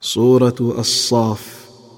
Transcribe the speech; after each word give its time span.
Suratu 0.00 0.76
As-Saf, 0.78 1.40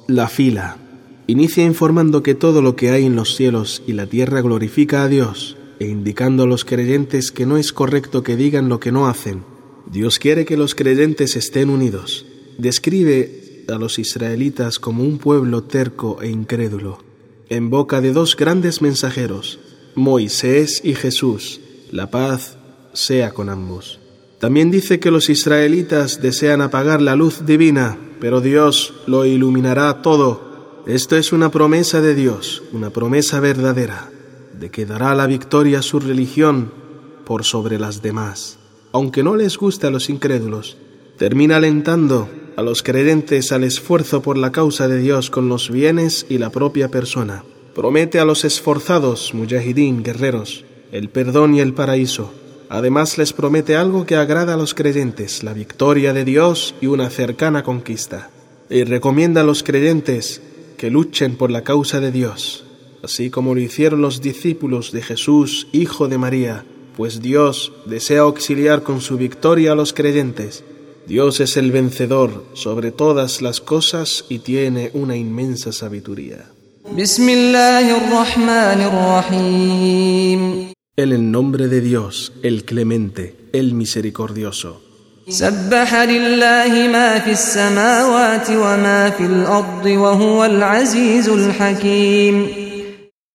la 0.08 0.26
fila. 0.26 0.78
Inicia 1.26 1.66
informando 1.66 2.22
que 2.22 2.34
todo 2.34 2.62
lo 2.62 2.74
que 2.74 2.88
hay 2.88 3.04
en 3.04 3.14
los 3.14 3.36
cielos 3.36 3.82
y 3.86 3.92
la 3.92 4.06
tierra 4.06 4.40
glorifica 4.40 5.02
a 5.02 5.08
Dios 5.08 5.58
e 5.78 5.86
indicando 5.86 6.44
a 6.44 6.46
los 6.46 6.64
creyentes 6.64 7.30
que 7.30 7.44
no 7.44 7.58
es 7.58 7.74
correcto 7.74 8.22
que 8.22 8.36
digan 8.36 8.70
lo 8.70 8.80
que 8.80 8.90
no 8.90 9.06
hacen. 9.06 9.44
Dios 9.84 10.18
quiere 10.18 10.46
que 10.46 10.56
los 10.56 10.74
creyentes 10.74 11.36
estén 11.36 11.68
unidos. 11.68 12.24
Describe 12.56 13.66
a 13.68 13.74
los 13.74 13.98
israelitas 13.98 14.78
como 14.78 15.02
un 15.02 15.18
pueblo 15.18 15.64
terco 15.64 16.22
e 16.22 16.30
incrédulo, 16.30 17.04
en 17.50 17.68
boca 17.68 18.00
de 18.00 18.14
dos 18.14 18.34
grandes 18.34 18.80
mensajeros, 18.80 19.60
Moisés 19.94 20.80
y 20.82 20.94
Jesús. 20.94 21.60
La 21.92 22.10
paz 22.10 22.56
sea 22.94 23.32
con 23.32 23.50
ambos. 23.50 24.00
También 24.40 24.70
dice 24.70 25.00
que 25.00 25.10
los 25.10 25.28
israelitas 25.28 26.22
desean 26.22 26.62
apagar 26.62 27.02
la 27.02 27.14
luz 27.14 27.44
divina, 27.44 27.98
pero 28.20 28.40
Dios 28.40 28.94
lo 29.06 29.26
iluminará 29.26 30.00
todo. 30.00 30.82
Esto 30.86 31.16
es 31.16 31.32
una 31.32 31.50
promesa 31.50 32.00
de 32.00 32.14
Dios, 32.14 32.62
una 32.72 32.88
promesa 32.88 33.38
verdadera 33.38 34.10
de 34.58 34.70
que 34.70 34.86
dará 34.86 35.14
la 35.14 35.26
victoria 35.26 35.80
a 35.80 35.82
su 35.82 36.00
religión 36.00 36.72
por 37.26 37.44
sobre 37.44 37.78
las 37.78 38.00
demás. 38.00 38.58
Aunque 38.92 39.22
no 39.22 39.36
les 39.36 39.58
guste 39.58 39.86
a 39.86 39.90
los 39.90 40.08
incrédulos, 40.08 40.78
termina 41.18 41.56
alentando 41.56 42.30
a 42.56 42.62
los 42.62 42.82
creyentes 42.82 43.52
al 43.52 43.64
esfuerzo 43.64 44.22
por 44.22 44.38
la 44.38 44.52
causa 44.52 44.88
de 44.88 44.98
Dios 45.00 45.28
con 45.28 45.50
los 45.50 45.70
bienes 45.70 46.24
y 46.30 46.38
la 46.38 46.48
propia 46.48 46.88
persona. 46.88 47.44
Promete 47.74 48.18
a 48.18 48.24
los 48.24 48.46
esforzados, 48.46 49.34
mujahidín, 49.34 50.02
guerreros, 50.02 50.64
el 50.92 51.10
perdón 51.10 51.54
y 51.54 51.60
el 51.60 51.74
paraíso. 51.74 52.32
Además 52.72 53.18
les 53.18 53.32
promete 53.32 53.74
algo 53.74 54.06
que 54.06 54.14
agrada 54.14 54.54
a 54.54 54.56
los 54.56 54.74
creyentes, 54.74 55.42
la 55.42 55.52
victoria 55.52 56.12
de 56.12 56.24
Dios 56.24 56.76
y 56.80 56.86
una 56.86 57.10
cercana 57.10 57.64
conquista. 57.64 58.30
Y 58.70 58.84
recomienda 58.84 59.40
a 59.40 59.44
los 59.44 59.64
creyentes 59.64 60.40
que 60.78 60.88
luchen 60.88 61.34
por 61.34 61.50
la 61.50 61.64
causa 61.64 61.98
de 61.98 62.12
Dios, 62.12 62.64
así 63.02 63.28
como 63.28 63.56
lo 63.56 63.60
hicieron 63.60 64.00
los 64.02 64.20
discípulos 64.20 64.92
de 64.92 65.02
Jesús, 65.02 65.66
Hijo 65.72 66.06
de 66.06 66.18
María, 66.18 66.64
pues 66.96 67.20
Dios 67.20 67.72
desea 67.86 68.20
auxiliar 68.20 68.84
con 68.84 69.00
su 69.00 69.16
victoria 69.16 69.72
a 69.72 69.74
los 69.74 69.92
creyentes. 69.92 70.62
Dios 71.08 71.40
es 71.40 71.56
el 71.56 71.72
vencedor 71.72 72.44
sobre 72.52 72.92
todas 72.92 73.42
las 73.42 73.60
cosas 73.60 74.26
y 74.28 74.38
tiene 74.38 74.92
una 74.94 75.16
inmensa 75.16 75.72
sabiduría. 75.72 76.46
En 81.00 81.12
el 81.12 81.30
nombre 81.30 81.68
de 81.68 81.80
Dios, 81.80 82.34
el 82.42 82.66
clemente, 82.66 83.34
el 83.54 83.72
misericordioso. 83.72 84.82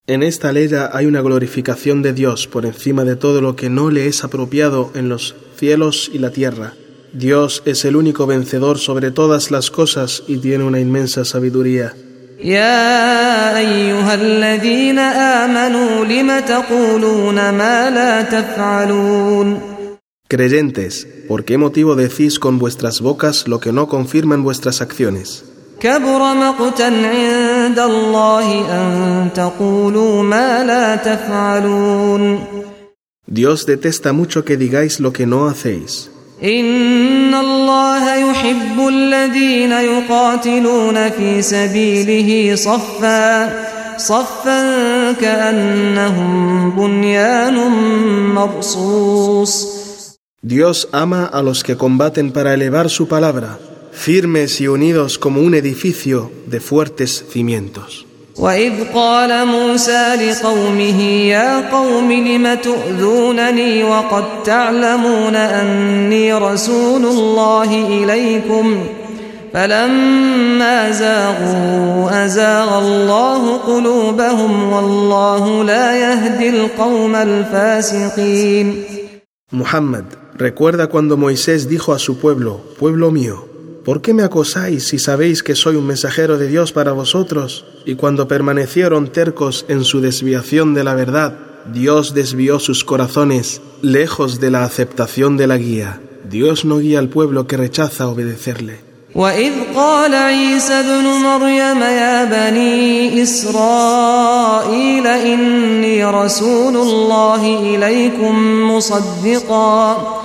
En 0.05 0.21
esta 0.21 0.51
ley 0.51 0.69
hay 0.93 1.05
una 1.07 1.21
glorificación 1.21 2.03
de 2.03 2.13
Dios 2.13 2.45
por 2.45 2.67
encima 2.67 3.03
de 3.03 3.15
todo 3.15 3.41
lo 3.41 3.55
que 3.55 3.71
no 3.71 3.89
le 3.89 4.05
es 4.05 4.23
apropiado 4.23 4.91
en 4.93 5.09
los 5.09 5.33
cielos 5.57 6.11
y 6.13 6.19
la 6.19 6.29
tierra. 6.29 6.75
Dios 7.13 7.63
es 7.65 7.83
el 7.83 7.95
único 7.95 8.27
vencedor 8.27 8.77
sobre 8.77 9.09
todas 9.09 9.49
las 9.49 9.71
cosas 9.71 10.21
y 10.27 10.37
tiene 10.37 10.65
una 10.65 10.79
inmensa 10.79 11.25
sabiduría. 11.25 11.95
Creyentes, 20.27 21.07
¿por 21.27 21.43
qué 21.43 21.57
motivo 21.57 21.95
decís 21.95 22.37
con 22.37 22.59
vuestras 22.59 23.01
bocas 23.01 23.47
lo 23.47 23.59
que 23.59 23.71
no 23.71 23.87
confirman 23.87 24.43
vuestras 24.43 24.81
acciones? 24.81 25.43
Dios 33.25 33.65
detesta 33.65 34.13
mucho 34.13 34.45
que 34.45 34.55
digáis 34.55 34.99
lo 34.99 35.11
que 35.13 35.25
no 35.25 35.47
hacéis. 35.47 36.11
Dios 50.41 50.87
ama 50.91 51.25
a 51.25 51.41
los 51.41 51.63
que 51.63 51.75
combaten 51.75 52.31
para 52.31 52.53
elevar 52.53 52.91
su 52.91 53.07
palabra 53.07 53.57
firmes 53.95 54.61
y 54.61 54.67
unidos 54.67 55.17
como 55.17 55.41
un 55.41 55.55
edificio 55.55 56.31
de 56.45 56.59
fuertes 56.59 57.25
cimientos. 57.31 58.04
وإذ 58.39 58.73
قال 58.93 59.47
موسى 59.47 60.15
لقومه 60.15 61.01
يا 61.03 61.71
قوم 61.71 62.11
لم 62.11 62.53
تؤذونني 62.53 63.83
وقد 63.83 64.23
تعلمون 64.43 65.35
أني 65.35 66.33
رسول 66.33 67.05
الله 67.05 67.87
إليكم؟ 67.87 68.85
فلما 69.53 70.91
زاغوا 70.91 72.25
أزاغ 72.25 72.79
الله 72.79 73.57
قلوبهم 73.57 74.73
والله 74.73 75.63
لا 75.63 75.95
يهدي 75.95 76.49
القوم 76.49 77.15
الفاسقين. 77.15 78.85
Muhammad, 79.51 80.05
recuerda 80.37 80.87
cuando 80.87 81.15
Moisés 81.15 81.69
dijo 81.69 81.93
a 81.93 81.99
su 81.99 82.17
pueblo, 82.17 82.61
pueblo 82.79 83.11
mío, 83.11 83.54
¿Por 83.84 84.02
qué 84.02 84.12
me 84.12 84.22
acosáis 84.22 84.88
si 84.88 84.98
sabéis 84.98 85.42
que 85.42 85.54
soy 85.54 85.76
un 85.76 85.86
mensajero 85.86 86.36
de 86.36 86.48
Dios 86.48 86.72
para 86.72 86.92
vosotros? 86.92 87.64
Y 87.86 87.94
cuando 87.94 88.28
permanecieron 88.28 89.08
tercos 89.08 89.64
en 89.68 89.84
su 89.84 90.00
desviación 90.00 90.74
de 90.74 90.84
la 90.84 90.94
verdad, 90.94 91.38
Dios 91.72 92.14
desvió 92.14 92.58
sus 92.58 92.84
corazones 92.84 93.62
lejos 93.80 94.38
de 94.38 94.50
la 94.50 94.64
aceptación 94.64 95.36
de 95.36 95.46
la 95.46 95.56
guía. 95.56 96.00
Dios 96.28 96.64
no 96.64 96.78
guía 96.78 96.98
al 96.98 97.08
pueblo 97.08 97.46
que 97.46 97.56
rechaza 97.56 98.08
obedecerle. 98.08 98.90
رسول 106.04 106.76
الله 106.76 107.42
إليكم 107.74 108.34
مصدقا 108.70 110.20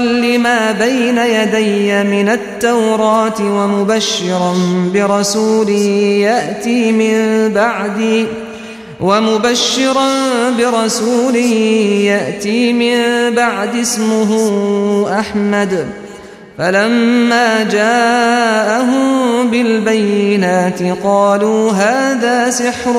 لما 0.00 0.72
بين 0.72 1.18
يدي 1.18 2.04
من 2.04 2.28
التوراة 2.28 3.40
ومبشرا 3.40 4.54
برسول 4.94 5.68
يأتي 5.68 6.92
من 6.92 7.48
بعدي 7.52 8.26
ومبشرا 9.00 10.10
برسول 10.58 11.36
يأتي 11.36 12.72
من 12.72 13.34
بعد 13.34 13.76
اسمه 13.76 14.30
أحمد 15.20 15.86
فلما 16.58 17.62
جاءهم 17.62 19.27
بالبينات 19.51 20.83
قالوا 21.03 21.71
هذا 21.71 22.49
سحر 22.49 22.95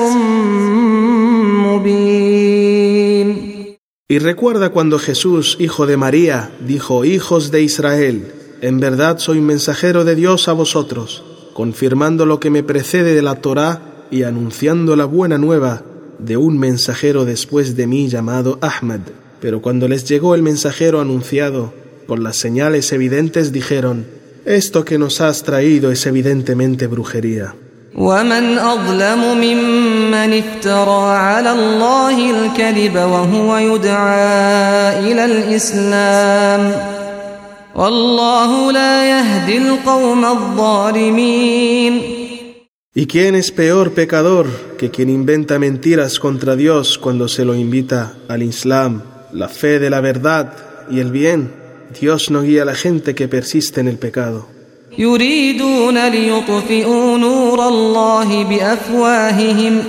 Y 4.07 4.19
recuerda 4.19 4.69
cuando 4.69 4.99
Jesús, 4.99 5.57
hijo 5.59 5.87
de 5.87 5.97
María, 5.97 6.51
dijo, 6.65 7.05
Hijos 7.05 7.51
de 7.51 7.63
Israel, 7.63 8.31
en 8.61 8.79
verdad 8.79 9.17
soy 9.17 9.41
mensajero 9.41 10.05
de 10.05 10.15
Dios 10.15 10.47
a 10.47 10.53
vosotros, 10.53 11.23
confirmando 11.53 12.25
lo 12.25 12.39
que 12.39 12.49
me 12.49 12.63
precede 12.63 13.15
de 13.15 13.21
la 13.21 13.35
Torá 13.35 13.81
y 14.11 14.23
anunciando 14.23 14.95
la 14.95 15.05
buena 15.05 15.37
nueva 15.37 15.81
de 16.19 16.37
un 16.37 16.57
mensajero 16.57 17.25
después 17.25 17.75
de 17.75 17.87
mí 17.87 18.07
llamado 18.07 18.59
Ahmad. 18.61 19.01
Pero 19.41 19.61
cuando 19.61 19.87
les 19.87 20.07
llegó 20.07 20.35
el 20.35 20.43
mensajero 20.43 21.01
anunciado, 21.01 21.73
con 22.07 22.23
las 22.23 22.37
señales 22.37 22.91
evidentes 22.93 23.51
dijeron, 23.51 24.05
Esto 24.45 24.85
que 24.85 24.97
nos 24.97 25.21
has 25.21 25.43
traído 25.43 25.91
es 25.91 26.05
evidentemente 26.05 26.87
brujería. 26.87 27.55
ومن 27.97 28.57
أظلم 28.57 29.37
ممن 29.37 30.33
افترى 30.33 31.17
على 31.17 31.51
الله 31.51 32.31
الكذب 32.31 32.95
وهو 32.95 33.57
يدعى 33.57 34.99
إلى 35.11 35.25
الإسلام 35.25 36.73
والله 37.75 38.71
لا 38.71 39.09
يهدي 39.09 39.57
القوم 39.57 40.25
الظالمين 40.25 42.01
¿Y 42.97 43.07
quién 43.07 43.35
es 43.35 43.51
peor 43.51 43.91
pecador 43.91 44.47
que 44.77 44.89
quien 44.89 45.09
inventa 45.09 45.59
mentiras 45.59 46.17
contra 46.17 46.55
Dios 46.55 46.97
cuando 46.97 47.27
se 47.27 47.43
lo 47.43 47.53
invita 47.53 48.13
al 48.29 48.41
Islam, 48.41 49.01
la 49.33 49.49
fe 49.49 49.79
de 49.79 49.89
la 49.89 49.99
verdad 49.99 50.53
y 50.89 51.01
el 51.01 51.11
bien? 51.11 51.58
Dios 51.99 52.31
no 52.31 52.41
guía 52.41 52.63
a 52.63 52.65
la 52.65 52.75
gente 52.75 53.15
que 53.15 53.27
persiste 53.27 53.79
en 53.81 53.87
el 53.87 53.97
pecado. 53.97 54.47
يريدون 54.97 56.07
ليطفئوا 56.07 57.17
نور 57.17 57.67
الله 57.67 58.43
بافواههم 58.43 59.83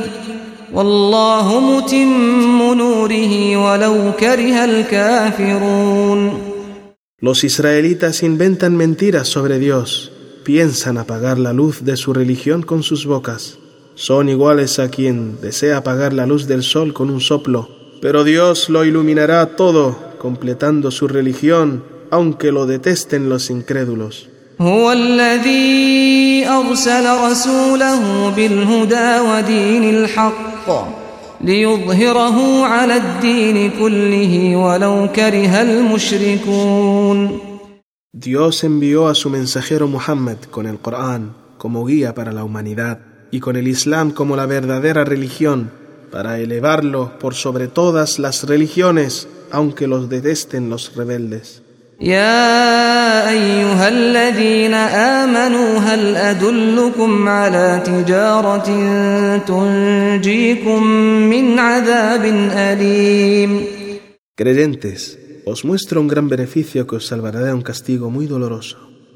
والله 0.72 1.60
متم 1.60 2.74
نوره 2.74 3.56
ولو 3.56 4.12
كره 4.20 4.64
الكافرون 4.64 6.46
Los 7.18 7.44
israelitas 7.44 8.22
inventan 8.22 8.76
mentiras 8.76 9.26
sobre 9.26 9.58
Dios, 9.58 10.12
piensan 10.44 10.98
apagar 10.98 11.38
la 11.38 11.54
luz 11.54 11.82
de 11.82 11.96
su 11.96 12.12
religión 12.12 12.62
con 12.62 12.82
sus 12.82 13.06
bocas. 13.06 13.58
Son 13.94 14.28
iguales 14.28 14.78
a 14.78 14.90
quien 14.90 15.40
desea 15.40 15.78
apagar 15.78 16.12
la 16.12 16.26
luz 16.26 16.46
del 16.46 16.62
sol 16.62 16.92
con 16.92 17.08
un 17.08 17.22
soplo, 17.22 17.70
pero 18.01 18.23
Dios 18.23 18.67
lo 18.69 18.83
iluminará 18.83 19.55
todo, 19.55 19.95
completando 20.17 20.89
su 20.89 21.07
religión, 21.07 21.83
aunque 22.09 22.51
lo 22.51 22.65
detesten 22.65 23.29
los 23.29 23.51
incrédulos. 23.51 24.27
Dios 38.13 38.63
envió 38.63 39.07
a 39.07 39.15
su 39.15 39.29
mensajero 39.29 39.87
Muhammad 39.87 40.37
con 40.49 40.67
el 40.67 40.77
Corán 40.79 41.33
como 41.57 41.85
guía 41.85 42.13
para 42.13 42.31
la 42.31 42.43
humanidad 42.43 42.99
y 43.31 43.39
con 43.39 43.55
el 43.55 43.67
Islam 43.67 44.11
como 44.11 44.35
la 44.35 44.45
verdadera 44.45 45.03
religión 45.05 45.80
para 46.10 46.38
elevarlo 46.38 47.18
por 47.18 47.34
sobre 47.34 47.68
todas 47.68 48.18
las 48.18 48.44
religiones, 48.44 49.28
aunque 49.50 49.86
los 49.86 50.08
detesten 50.08 50.70
los 50.70 50.94
rebeldes. 50.94 51.62
يا 52.00 53.30
أيها 53.30 53.88
الذين 53.88 54.74
آمنوا 54.74 55.78
هل 55.78 56.16
أدلكم 56.16 57.28
على 57.28 57.82
تجارة 57.86 58.68
تنجيكم 59.38 60.82
من 61.30 61.58
عذاب 61.58 62.24
أليم 62.52 63.64
Creyentes, 64.36 65.18
os 65.46 65.64
muestro 65.64 65.98
un 66.02 66.08
gran 66.08 66.28
beneficio 66.28 66.86
que 66.86 66.96
os 66.96 67.06
salvará 67.06 67.40
de 67.40 67.54
un 67.54 67.62
castigo 67.62 68.10
muy 68.10 68.26
doloroso. 68.26 68.89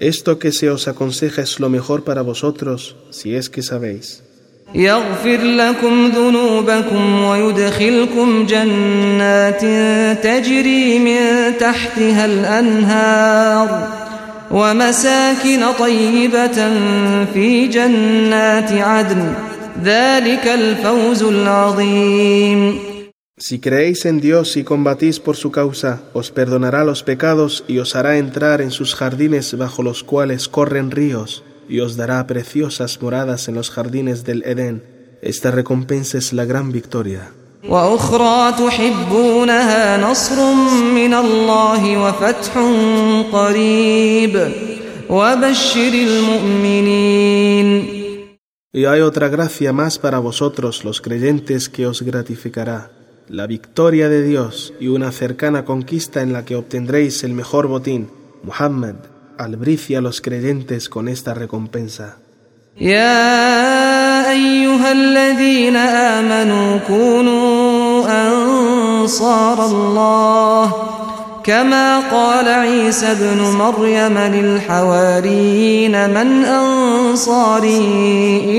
Esto 0.00 0.38
que 0.38 0.52
se 0.52 0.70
os 0.70 0.88
aconseja 0.88 1.42
es 1.42 1.60
lo 1.60 1.68
mejor 1.68 2.04
para 2.04 2.22
vosotros, 2.22 2.96
si 3.10 3.34
es 3.34 3.48
que 3.48 3.62
sabéis. 3.62 4.22
يغفر 4.74 5.40
لكم 5.42 6.06
ذنوبكم 6.06 7.24
ويدخلكم 7.24 8.46
جنات 8.46 9.60
تجري 10.24 10.98
من 10.98 11.52
تحتها 11.58 12.24
الأنهار 12.24 13.88
ومساكن 14.50 15.60
طيبة 15.78 16.70
في 17.34 17.66
جنات 17.66 18.72
عدن 18.72 19.34
ذلك 19.84 20.46
الفوز 20.46 21.22
العظيم 21.22 22.93
Si 23.46 23.58
creéis 23.58 24.06
en 24.06 24.22
Dios 24.22 24.56
y 24.56 24.64
combatís 24.64 25.20
por 25.20 25.36
su 25.36 25.50
causa, 25.50 26.00
os 26.14 26.30
perdonará 26.30 26.82
los 26.82 27.02
pecados 27.02 27.62
y 27.68 27.78
os 27.78 27.94
hará 27.94 28.16
entrar 28.16 28.62
en 28.62 28.70
sus 28.70 28.94
jardines 28.94 29.58
bajo 29.58 29.82
los 29.82 30.02
cuales 30.02 30.48
corren 30.48 30.90
ríos 30.90 31.44
y 31.68 31.80
os 31.80 31.98
dará 31.98 32.26
preciosas 32.26 33.02
moradas 33.02 33.46
en 33.48 33.54
los 33.54 33.68
jardines 33.68 34.24
del 34.24 34.44
Edén. 34.44 34.82
Esta 35.20 35.50
recompensa 35.50 36.16
es 36.16 36.32
la 36.32 36.46
gran 36.46 36.72
victoria. 36.72 37.32
Y 48.72 48.84
hay 48.86 49.00
otra 49.02 49.28
gracia 49.28 49.72
más 49.74 49.98
para 49.98 50.18
vosotros 50.18 50.82
los 50.82 51.02
creyentes 51.02 51.68
que 51.68 51.86
os 51.86 52.00
gratificará, 52.00 53.03
la 53.27 53.45
victoria 53.47 54.09
de 54.09 54.23
Dios 54.23 54.73
y 54.79 54.87
una 54.87 55.11
cercana 55.11 55.65
conquista 55.65 56.21
en 56.21 56.33
la 56.33 56.45
que 56.45 56.55
obtendréis 56.55 57.23
el 57.23 57.33
mejor 57.33 57.67
botín, 57.67 58.09
Muhammad 58.43 58.95
albricia 59.37 59.99
a 59.99 60.01
los 60.01 60.21
creyentes 60.21 60.89
con 60.89 61.07
esta 61.07 61.33
recompensa. 61.33 62.17
يا 62.79 64.31
أيها 64.31 64.91
الذين 64.91 65.75
آمنوا 65.75 66.77
كونوا 66.87 68.07
أنصار 68.07 69.65
الله 69.65 70.73
كما 71.43 71.99
قال 71.99 72.47
عيسى 72.47 73.11
ابن 73.11 73.41
مريم 73.41 74.17
للحواريين 74.17 76.09
من 76.09 76.45
أنصاري 76.45 77.77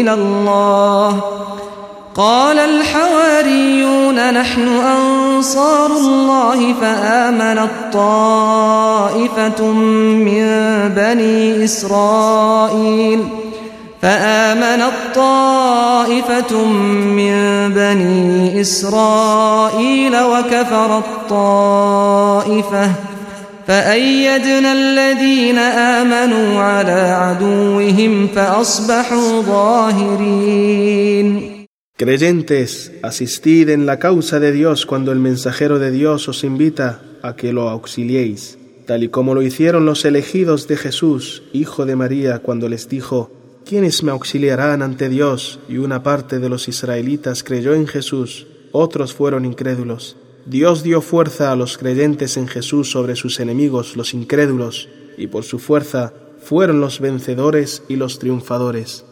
إلى 0.00 0.14
الله 0.14 1.22
قال 2.15 2.59
الحواريون 2.59 4.33
نحن 4.33 4.67
أنصار 4.67 5.91
الله 5.91 6.73
فآمنت 6.81 7.69
طائفة 7.93 9.71
من 9.71 10.45
بني 10.95 11.63
إسرائيل 11.63 13.27
فآمنت 14.01 14.91
طائفة 15.15 16.65
من 16.65 17.69
بني 17.73 18.61
إسرائيل 18.61 20.15
وكفرت 20.15 21.03
طائفة 21.29 22.91
فأيدنا 23.67 24.73
الذين 24.73 25.57
آمنوا 25.57 26.61
على 26.63 27.17
عدوهم 27.19 28.27
فأصبحوا 28.35 29.41
ظاهرين 29.41 30.75
Creyentes, 31.97 32.91
asistid 33.03 33.69
en 33.69 33.85
la 33.85 33.99
causa 33.99 34.41
de 34.41 34.51
Dios 34.51 34.85
cuando 34.85 35.13
el 35.13 35.19
mensajero 35.19 35.79
de 35.79 35.91
Dios 35.91 36.27
os 36.27 36.43
invita 36.43 37.01
a 37.21 37.37
que 37.37 37.53
lo 37.53 37.69
auxiliéis, 37.69 38.57
tal 38.85 39.05
y 39.05 39.07
como 39.07 39.33
lo 39.33 39.41
hicieron 39.41 39.85
los 39.85 40.03
elegidos 40.03 40.67
de 40.67 40.75
Jesús, 40.75 41.43
hijo 41.53 41.85
de 41.85 41.95
María, 41.95 42.39
cuando 42.39 42.67
les 42.67 42.89
dijo, 42.89 43.31
¿quiénes 43.63 44.03
me 44.03 44.11
auxiliarán 44.11 44.81
ante 44.81 45.07
Dios? 45.07 45.61
Y 45.69 45.77
una 45.77 46.03
parte 46.03 46.39
de 46.39 46.49
los 46.49 46.67
israelitas 46.67 47.43
creyó 47.43 47.73
en 47.73 47.87
Jesús, 47.87 48.45
otros 48.73 49.13
fueron 49.13 49.45
incrédulos. 49.45 50.17
Dios 50.45 50.83
dio 50.83 50.99
fuerza 50.99 51.53
a 51.53 51.55
los 51.55 51.77
creyentes 51.77 52.35
en 52.35 52.49
Jesús 52.49 52.91
sobre 52.91 53.15
sus 53.15 53.39
enemigos, 53.39 53.95
los 53.95 54.13
incrédulos, 54.13 54.89
y 55.17 55.27
por 55.27 55.45
su 55.45 55.59
fuerza 55.59 56.11
fueron 56.43 56.81
los 56.81 56.99
vencedores 56.99 57.83
y 57.87 57.95
los 57.95 58.19
triunfadores. 58.19 59.05